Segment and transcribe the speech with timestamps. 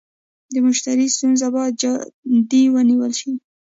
[0.53, 3.31] د مشتري ستونزه باید جدي ونیول شي.